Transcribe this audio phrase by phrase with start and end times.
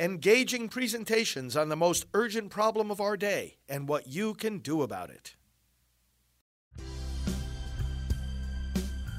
[0.00, 4.82] engaging presentations on the most urgent problem of our day and what you can do
[4.82, 5.34] about it.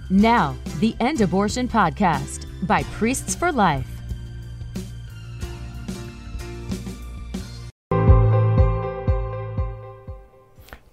[0.10, 3.86] Now, the End Abortion Podcast by Priests for Life.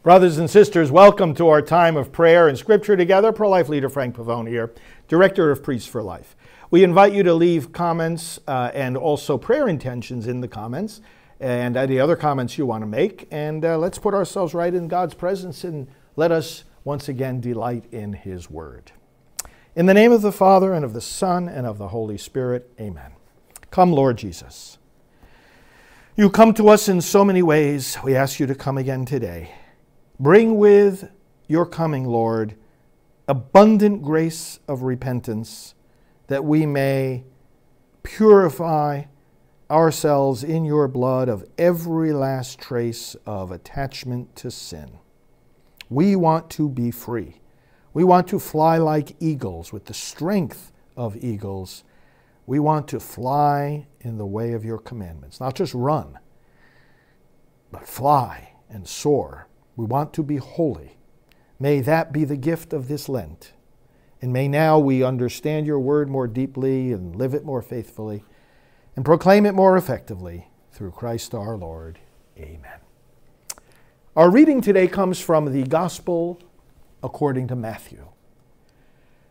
[0.02, 3.32] Brothers and sisters, welcome to our time of prayer and scripture together.
[3.32, 4.72] Pro life leader Frank Pavone here,
[5.08, 6.36] Director of Priests for Life.
[6.70, 11.00] We invite you to leave comments uh, and also prayer intentions in the comments
[11.38, 13.28] and any other comments you want to make.
[13.30, 17.84] And uh, let's put ourselves right in God's presence and let us once again delight
[17.92, 18.90] in His Word.
[19.76, 22.72] In the name of the Father, and of the Son, and of the Holy Spirit,
[22.80, 23.12] amen.
[23.70, 24.78] Come, Lord Jesus.
[26.16, 27.98] You come to us in so many ways.
[28.02, 29.52] We ask you to come again today.
[30.18, 31.10] Bring with
[31.46, 32.56] your coming, Lord,
[33.28, 35.74] abundant grace of repentance
[36.28, 37.24] that we may
[38.02, 39.04] purify
[39.70, 44.98] ourselves in your blood of every last trace of attachment to sin.
[45.88, 47.40] We want to be free.
[47.92, 51.84] We want to fly like eagles with the strength of eagles.
[52.46, 56.18] We want to fly in the way of your commandments, not just run,
[57.72, 59.48] but fly and soar.
[59.74, 60.98] We want to be holy.
[61.58, 63.52] May that be the gift of this Lent.
[64.26, 68.24] And may now we understand your word more deeply and live it more faithfully
[68.96, 72.00] and proclaim it more effectively through Christ our Lord.
[72.36, 72.80] Amen.
[74.16, 76.40] Our reading today comes from the Gospel
[77.04, 78.08] according to Matthew.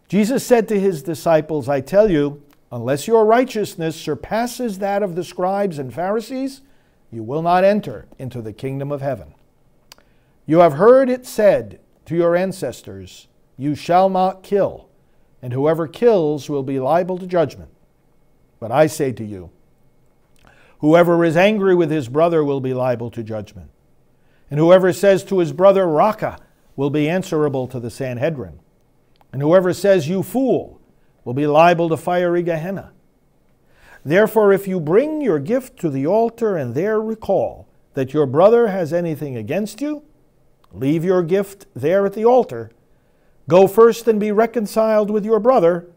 [0.08, 5.26] Jesus said to his disciples, I tell you, unless your righteousness surpasses that of the
[5.26, 6.62] scribes and Pharisees,
[7.12, 9.36] you will not enter into the kingdom of heaven.
[10.46, 13.28] You have heard it said to your ancestors,
[13.58, 14.90] you shall not kill,
[15.42, 17.70] and whoever kills will be liable to judgment.
[18.60, 19.52] But I say to you,
[20.80, 23.70] whoever is angry with his brother will be liable to judgment.
[24.50, 26.40] And whoever says to his brother, Raca,
[26.76, 28.60] will be answerable to the Sanhedrin.
[29.32, 30.80] And whoever says, You fool,
[31.24, 32.92] will be liable to fiery Gehenna.
[34.04, 38.68] Therefore, if you bring your gift to the altar and there recall that your brother
[38.68, 40.04] has anything against you,
[40.72, 42.70] leave your gift there at the altar
[43.48, 45.88] Go first and be reconciled with your brother,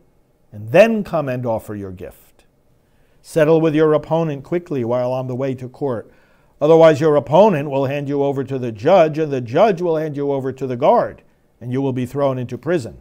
[0.53, 2.45] and then come and offer your gift.
[3.23, 6.11] Settle with your opponent quickly while on the way to court.
[6.61, 10.17] Otherwise, your opponent will hand you over to the judge, and the judge will hand
[10.17, 11.23] you over to the guard,
[11.61, 13.01] and you will be thrown into prison.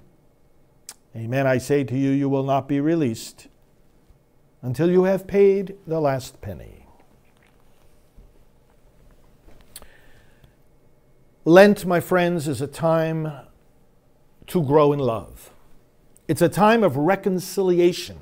[1.16, 3.48] Amen, I say to you, you will not be released
[4.62, 6.86] until you have paid the last penny.
[11.44, 13.32] Lent, my friends, is a time
[14.48, 15.52] to grow in love.
[16.28, 18.20] It's a time of reconciliation.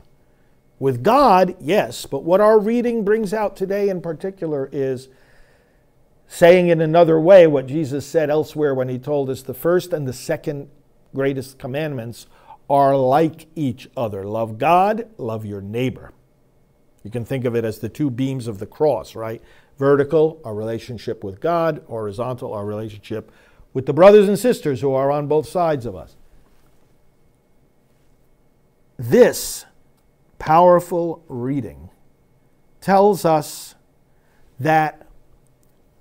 [0.77, 5.07] With God, yes, but what our reading brings out today in particular is
[6.27, 10.07] saying in another way what Jesus said elsewhere when he told us the first and
[10.07, 10.69] the second
[11.13, 12.27] greatest commandments
[12.69, 16.11] are like each other love God, love your neighbor.
[17.03, 19.41] You can think of it as the two beams of the cross, right?
[19.77, 23.31] Vertical, our relationship with God, horizontal, our relationship
[23.75, 26.15] with the brothers and sisters who are on both sides of us.
[28.97, 29.65] This
[30.39, 31.89] powerful reading
[32.79, 33.75] tells us
[34.61, 35.05] that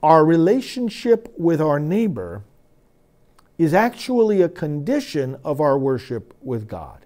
[0.04, 2.44] our relationship with our neighbor
[3.58, 7.04] is actually a condition of our worship with God.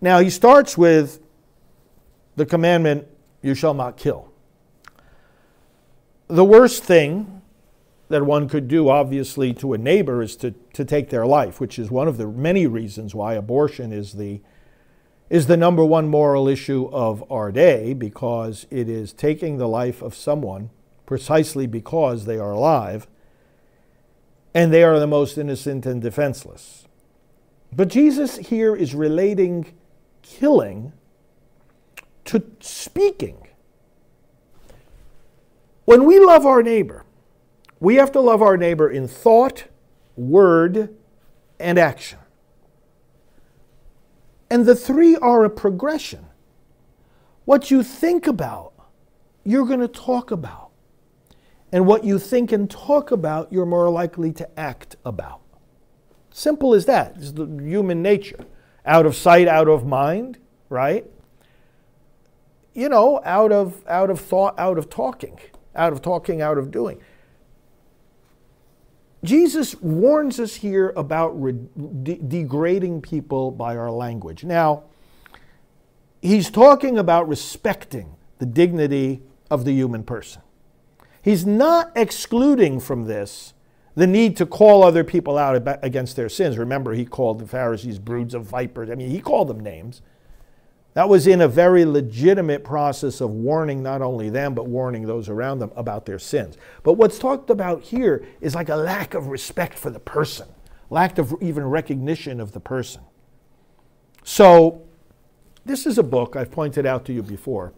[0.00, 1.20] Now, he starts with
[2.36, 3.08] the commandment,
[3.42, 4.30] You shall not kill.
[6.28, 7.37] The worst thing
[8.08, 11.78] that one could do, obviously, to a neighbor is to, to take their life, which
[11.78, 14.40] is one of the many reasons why abortion is the,
[15.28, 20.00] is the number one moral issue of our day, because it is taking the life
[20.00, 20.70] of someone
[21.04, 23.06] precisely because they are alive
[24.54, 26.86] and they are the most innocent and defenseless.
[27.72, 29.74] But Jesus here is relating
[30.22, 30.92] killing
[32.26, 33.46] to speaking.
[35.84, 37.04] When we love our neighbor,
[37.80, 39.64] we have to love our neighbor in thought,
[40.16, 40.94] word,
[41.60, 42.18] and action.
[44.50, 46.26] And the three are a progression.
[47.44, 48.72] What you think about,
[49.44, 50.70] you're going to talk about.
[51.70, 55.40] And what you think and talk about, you're more likely to act about.
[56.30, 57.14] Simple as that.
[57.16, 58.46] It's the human nature.
[58.86, 60.38] Out of sight, out of mind,
[60.70, 61.04] right?
[62.74, 65.38] You know, out of out of thought, out of talking.
[65.74, 67.00] Out of talking, out of doing.
[69.24, 71.34] Jesus warns us here about
[72.04, 74.44] de- degrading people by our language.
[74.44, 74.84] Now,
[76.22, 80.42] he's talking about respecting the dignity of the human person.
[81.22, 83.54] He's not excluding from this
[83.96, 86.56] the need to call other people out against their sins.
[86.56, 88.90] Remember, he called the Pharisees broods of vipers.
[88.90, 90.02] I mean, he called them names.
[90.98, 95.28] That was in a very legitimate process of warning not only them, but warning those
[95.28, 96.58] around them about their sins.
[96.82, 100.48] But what's talked about here is like a lack of respect for the person,
[100.90, 103.02] lack of even recognition of the person.
[104.24, 104.88] So,
[105.64, 107.72] this is a book I've pointed out to you before.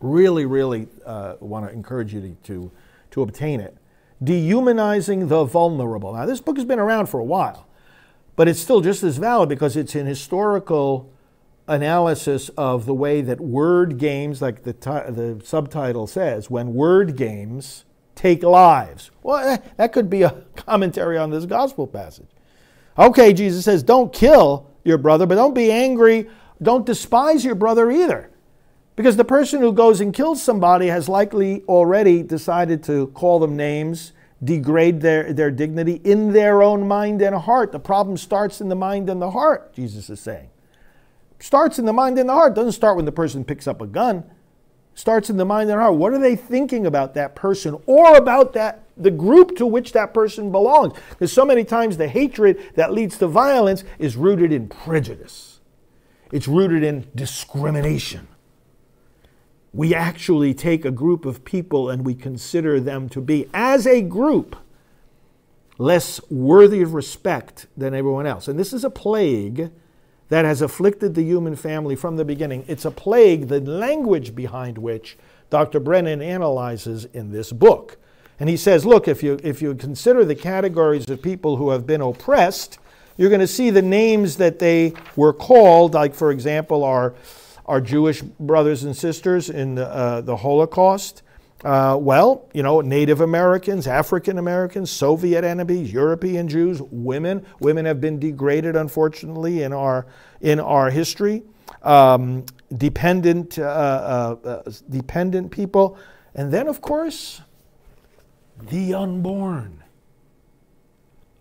[0.00, 2.70] Really, really uh, want to encourage you to,
[3.10, 3.76] to, obtain it.
[4.22, 6.14] Dehumanizing the Vulnerable.
[6.14, 7.68] Now, this book has been around for a while,
[8.34, 11.12] but it's still just as valid because it's an historical
[11.66, 17.84] analysis of the way that word games, like the, the subtitle says, when word games
[18.14, 19.10] take lives.
[19.22, 22.28] Well, eh, that could be a commentary on this gospel passage.
[22.98, 26.28] Okay, Jesus says, don't kill your brother, but don't be angry.
[26.62, 28.30] Don't despise your brother either.
[28.96, 33.56] Because the person who goes and kills somebody has likely already decided to call them
[33.56, 34.12] names,
[34.44, 37.72] degrade their, their dignity in their own mind and heart.
[37.72, 40.50] The problem starts in the mind and the heart, Jesus is saying.
[41.44, 42.54] Starts in the mind and the heart.
[42.54, 44.24] Doesn't start when the person picks up a gun.
[44.94, 45.94] Starts in the mind and heart.
[45.94, 50.14] What are they thinking about that person or about that the group to which that
[50.14, 50.94] person belongs?
[51.10, 55.60] Because so many times the hatred that leads to violence is rooted in prejudice.
[56.32, 58.26] It's rooted in discrimination
[59.74, 64.00] we actually take a group of people and we consider them to be, as a
[64.00, 64.54] group,
[65.78, 68.46] less worthy of respect than everyone else.
[68.46, 69.72] And this is a plague
[70.28, 72.64] that has afflicted the human family from the beginning.
[72.66, 75.16] It's a plague, the language behind which
[75.50, 75.80] Dr.
[75.80, 77.98] Brennan analyzes in this book.
[78.40, 81.86] And he says, look, if you, if you consider the categories of people who have
[81.86, 82.78] been oppressed,
[83.16, 87.14] you're going to see the names that they were called, like, for example, are
[87.66, 91.22] our Jewish brothers and sisters in the, uh, the Holocaust?
[91.62, 97.46] Uh, well, you know, Native Americans, African Americans, Soviet enemies, European Jews, women.
[97.60, 100.06] Women have been degraded, unfortunately, in our
[100.40, 101.42] in our history.
[101.82, 102.44] Um,
[102.76, 105.96] dependent, uh, uh, uh dependent people,
[106.34, 107.40] and then, of course,
[108.60, 109.82] the unborn.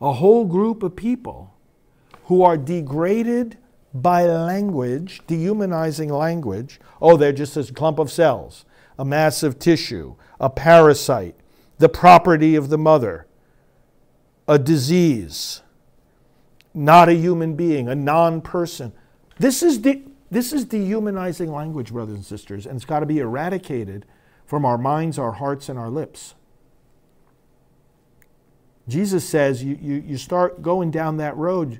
[0.02, 1.54] A whole group of people
[2.26, 3.58] who are degraded
[3.94, 6.80] by language, dehumanizing language.
[7.02, 8.66] Oh, they're just this clump of cells,
[8.98, 11.36] a mass of tissue, a parasite,
[11.78, 13.28] the property of the mother,
[14.48, 15.62] a disease,
[16.74, 18.94] not a human being, a non person.
[19.40, 19.82] This is,
[20.30, 24.06] this is dehumanizing language, brothers and sisters, and it's got to be eradicated
[24.46, 26.36] from our minds, our hearts, and our lips.
[28.88, 31.80] Jesus says you, you, you start going down that road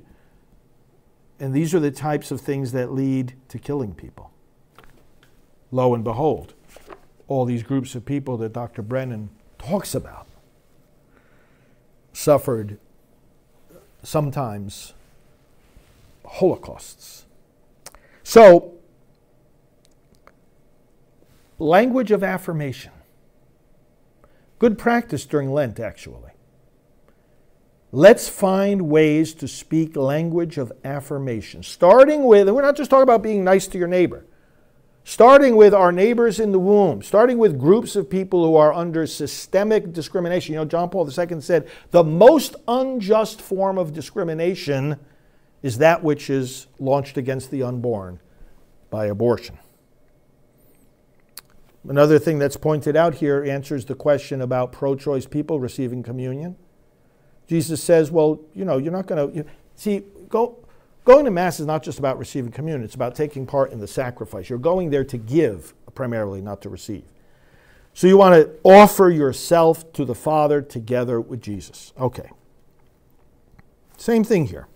[1.40, 4.30] and these are the types of things that lead to killing people.
[5.70, 6.53] Lo and behold,
[7.28, 8.82] all these groups of people that Dr.
[8.82, 10.26] Brennan talks about
[12.12, 12.78] suffered
[14.02, 14.92] sometimes
[16.24, 17.24] holocausts.
[18.22, 18.74] So,
[21.58, 22.92] language of affirmation.
[24.58, 26.30] Good practice during Lent, actually.
[27.92, 31.62] Let's find ways to speak language of affirmation.
[31.62, 34.24] Starting with, we're not just talking about being nice to your neighbor,
[35.04, 39.06] starting with our neighbors in the womb, starting with groups of people who are under
[39.06, 40.54] systemic discrimination.
[40.54, 44.98] You know, John Paul II said the most unjust form of discrimination
[45.62, 48.20] is that which is launched against the unborn
[48.90, 49.58] by abortion.
[51.86, 56.56] Another thing that's pointed out here answers the question about pro choice people receiving communion.
[57.46, 59.44] Jesus says, well, you know, you're not going to.
[59.76, 60.63] See, go,
[61.04, 63.86] going to Mass is not just about receiving communion, it's about taking part in the
[63.86, 64.48] sacrifice.
[64.48, 67.04] You're going there to give primarily, not to receive.
[67.92, 71.92] So you want to offer yourself to the Father together with Jesus.
[71.98, 72.30] Okay.
[73.96, 74.66] Same thing here.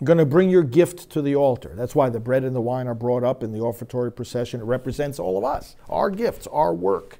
[0.00, 1.72] You're going to bring your gift to the altar.
[1.74, 4.60] That's why the bread and the wine are brought up in the offertory procession.
[4.60, 7.18] It represents all of us, our gifts, our work.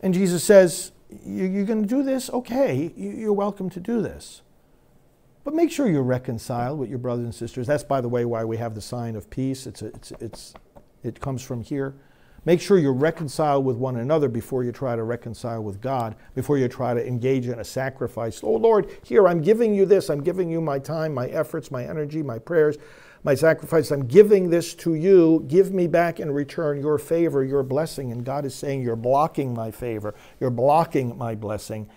[0.00, 0.92] And Jesus says,
[1.24, 2.30] you're going to do this?
[2.30, 4.42] Okay, you're welcome to do this.
[5.50, 7.66] But make sure you're reconciled with your brothers and sisters.
[7.66, 9.66] That's, by the way, why we have the sign of peace.
[9.66, 10.54] It's, a, it's, it's,
[11.02, 11.96] it comes from here.
[12.44, 16.56] Make sure you're reconciled with one another before you try to reconcile with God, before
[16.56, 18.44] you try to engage in a sacrifice.
[18.44, 20.08] Oh, Lord, here, I'm giving you this.
[20.08, 22.78] I'm giving you my time, my efforts, my energy, my prayers
[23.24, 23.90] my sacrifice.
[23.90, 25.44] I'm giving this to you.
[25.48, 28.12] Give me back in return your favor, your blessing.
[28.12, 30.14] And God is saying, You're blocking my favor.
[30.38, 31.90] You're blocking my blessing.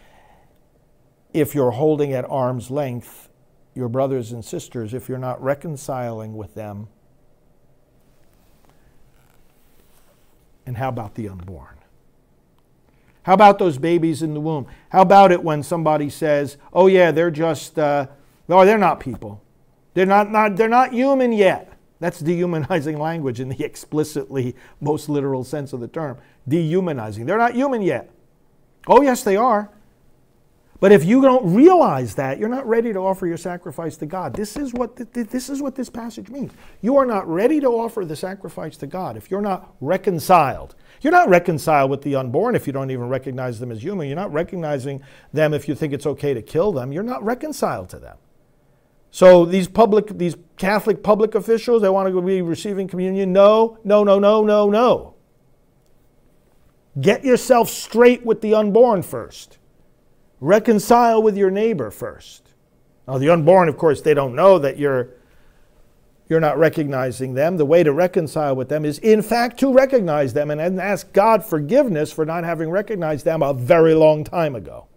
[1.34, 3.30] If you're holding at arm's length
[3.76, 6.88] your brothers and sisters if you're not reconciling with them?
[10.66, 11.78] And how about the unborn?
[13.24, 14.68] How about those babies in the womb?
[14.90, 18.08] How about it when somebody says, oh, yeah, they're just, uh,
[18.48, 19.42] no, they're not people.
[19.94, 21.78] They're not, not, they're not human yet.
[22.00, 26.18] That's dehumanizing language in the explicitly most literal sense of the term.
[26.48, 27.26] Dehumanizing.
[27.26, 28.10] They're not human yet.
[28.88, 29.70] Oh, yes, they are.
[30.84, 34.36] But if you don't realize that, you're not ready to offer your sacrifice to God.
[34.36, 36.52] This is what this is what this passage means.
[36.82, 40.76] You are not ready to offer the sacrifice to God if you're not reconciled.
[41.00, 44.08] You're not reconciled with the unborn if you don't even recognize them as human.
[44.08, 46.92] You're not recognizing them if you think it's okay to kill them.
[46.92, 48.18] You're not reconciled to them.
[49.10, 53.32] So these public, these Catholic public officials, they want to be receiving communion.
[53.32, 55.16] No, no, no, no, no, no.
[57.00, 59.60] Get yourself straight with the unborn first.
[60.44, 62.50] Reconcile with your neighbor first.
[63.08, 65.12] Now, the unborn, of course, they don't know that you're,
[66.28, 67.56] you're not recognizing them.
[67.56, 71.46] The way to reconcile with them is, in fact, to recognize them and ask God
[71.46, 74.88] forgiveness for not having recognized them a very long time ago.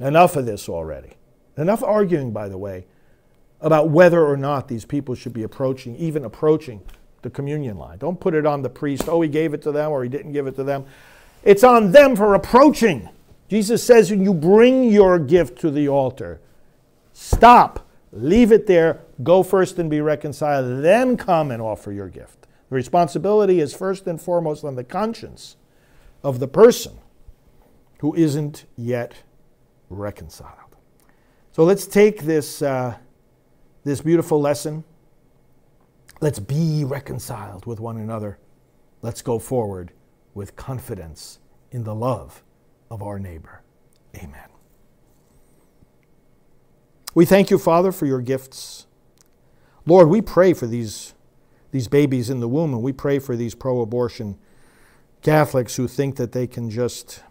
[0.00, 1.12] Enough of this already.
[1.56, 2.86] Enough arguing, by the way,
[3.60, 6.82] about whether or not these people should be approaching, even approaching
[7.22, 7.98] the communion line.
[7.98, 10.32] Don't put it on the priest, oh, he gave it to them or he didn't
[10.32, 10.84] give it to them.
[11.44, 13.08] It's on them for approaching.
[13.50, 16.40] Jesus says, when you bring your gift to the altar,
[17.12, 22.46] stop, leave it there, go first and be reconciled, then come and offer your gift.
[22.70, 25.56] The responsibility is first and foremost on the conscience
[26.22, 26.96] of the person
[27.98, 29.14] who isn't yet
[29.90, 30.76] reconciled.
[31.52, 32.96] So let's take this, uh,
[33.84, 34.84] this beautiful lesson
[36.20, 38.38] Let's be reconciled with one another.
[39.00, 39.92] Let's go forward
[40.34, 41.38] with confidence
[41.70, 42.42] in the love
[42.90, 43.62] of our neighbor.
[44.16, 44.48] Amen.
[47.14, 48.86] We thank you, Father, for your gifts.
[49.86, 51.14] Lord, we pray for these,
[51.70, 54.38] these babies in the womb, and we pray for these pro abortion
[55.22, 57.22] Catholics who think that they can just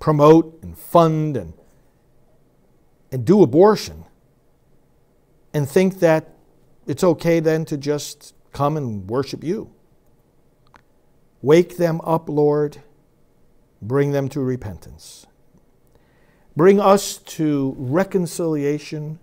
[0.00, 1.54] promote and fund and,
[3.12, 4.04] and do abortion
[5.52, 6.34] and think that
[6.86, 9.70] it's okay then to just come and worship you.
[11.42, 12.82] Wake them up, Lord.
[13.86, 15.26] Bring them to repentance.
[16.56, 19.18] Bring us to reconciliation,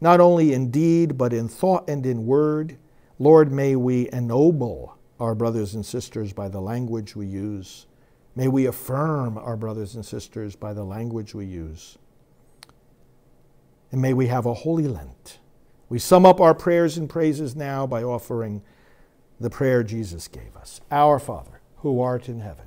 [0.00, 2.76] not only in deed, but in thought and in word.
[3.18, 7.86] Lord, may we ennoble our brothers and sisters by the language we use.
[8.36, 11.98] May we affirm our brothers and sisters by the language we use.
[13.90, 15.38] And may we have a holy Lent
[15.88, 18.62] we sum up our prayers and praises now by offering
[19.40, 22.66] the prayer Jesus gave us Our Father, who art in heaven,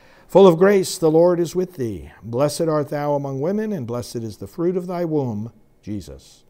[0.31, 2.09] full of grace, the Lord is with thee.
[2.23, 6.45] Blessed art thou among women, and blessed is the fruit of thy womb, Jesus.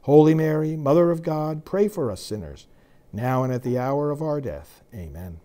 [0.00, 2.66] Holy Mary, Mother of God, pray for us sinners,
[3.12, 4.82] now and at the hour of our death.
[4.94, 5.38] Amen.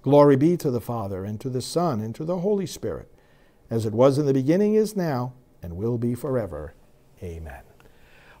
[0.00, 3.12] Glory be to the Father, and to the Son, and to the Holy Spirit,
[3.68, 6.72] as it was in the beginning, is now, and will be forever.
[7.22, 7.60] Amen.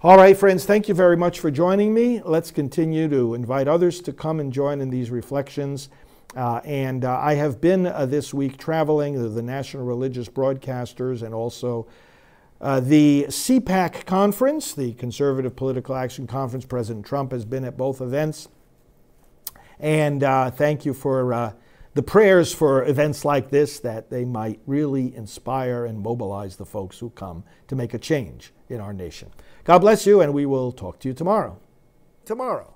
[0.02, 2.22] All right, friends, thank you very much for joining me.
[2.24, 5.90] Let's continue to invite others to come and join in these reflections.
[6.34, 11.22] Uh, and uh, I have been uh, this week traveling to the National Religious Broadcasters
[11.22, 11.86] and also
[12.60, 16.64] uh, the CPAC conference, the Conservative Political Action Conference.
[16.64, 18.48] President Trump has been at both events.
[19.78, 21.52] And uh, thank you for uh,
[21.94, 26.98] the prayers for events like this that they might really inspire and mobilize the folks
[26.98, 29.30] who come to make a change in our nation.
[29.64, 31.58] God bless you, and we will talk to you tomorrow.
[32.24, 32.74] Tomorrow.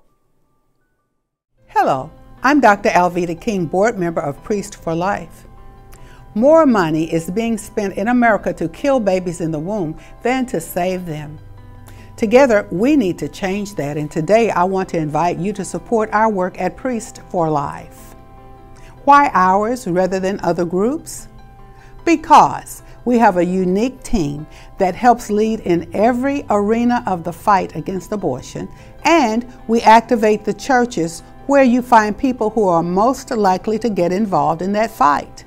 [1.67, 2.11] Hello,
[2.43, 2.89] I'm Dr.
[2.89, 5.45] Alveda King, board member of Priest for Life.
[6.33, 10.59] More money is being spent in America to kill babies in the womb than to
[10.59, 11.37] save them.
[12.17, 16.09] Together, we need to change that, and today I want to invite you to support
[16.13, 18.15] our work at Priest for Life.
[19.03, 21.27] Why ours rather than other groups?
[22.05, 24.47] Because we have a unique team
[24.79, 28.67] that helps lead in every arena of the fight against abortion,
[29.03, 34.11] and we activate the churches where you find people who are most likely to get
[34.11, 35.45] involved in that fight.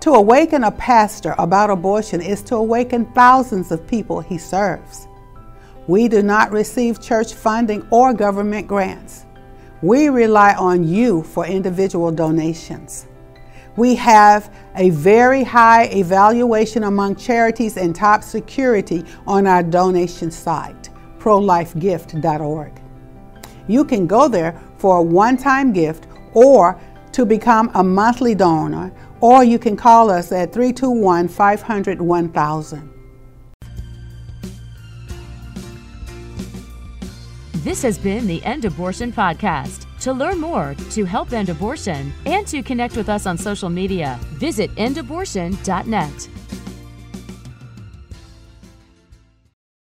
[0.00, 5.08] To awaken a pastor about abortion is to awaken thousands of people he serves.
[5.88, 9.24] We do not receive church funding or government grants.
[9.82, 13.06] We rely on you for individual donations.
[13.76, 20.90] We have a very high evaluation among charities and top security on our donation site,
[21.18, 22.87] prolifegift.org.
[23.68, 26.80] You can go there for a one time gift or
[27.12, 32.90] to become a monthly donor, or you can call us at 321 500 1000.
[37.64, 39.84] This has been the End Abortion Podcast.
[40.00, 44.18] To learn more, to help end abortion, and to connect with us on social media,
[44.34, 46.28] visit endabortion.net.